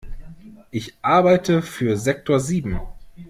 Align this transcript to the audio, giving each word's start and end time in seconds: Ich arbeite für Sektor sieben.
Ich 0.71 0.95
arbeite 1.03 1.61
für 1.61 1.95
Sektor 1.95 2.39
sieben. 2.39 2.79